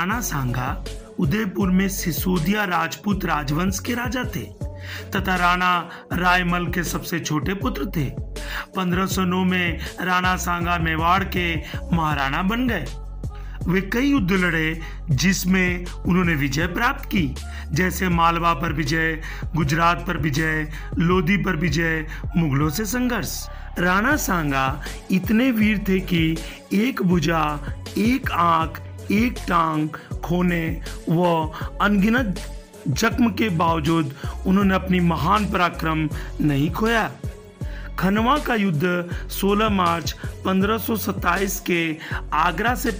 [0.00, 0.84] राणा सांगा
[1.18, 4.44] उदयपुर में सिसोदिया राजपूत राजवंश के राजा थे,
[5.10, 8.06] तथा राणा रायमल के सबसे छोटे पुत्र थे।
[8.76, 11.56] 1509 में राणा सांगा मेवाड़ के
[11.92, 12.86] महाराणा बन गए।
[13.68, 17.34] वे कई युद्ध लड़े, जिसमें उन्होंने विजय प्राप्त की।
[17.72, 19.20] जैसे मालवा पर विजय,
[19.56, 22.06] गुजरात पर विजय, लोधी पर विजय,
[22.36, 23.48] मुगलों से संघर्ष।
[23.78, 26.36] राणा सांगा इतने वीर थे कि
[26.72, 27.60] एक भुजा,
[27.98, 29.88] एक आँख एक टांग
[30.24, 30.64] खोने
[31.08, 31.24] व
[31.80, 32.40] अनगिनत
[32.88, 34.14] जख्म के बावजूद
[34.46, 36.08] उन्होंने अपनी महान पराक्रम
[36.40, 37.10] नहीं खोया।
[37.98, 38.84] खनवा का युद्ध
[39.30, 40.14] 16 मार्च
[40.46, 41.96] 1527 के
[42.32, 42.90] आगरा से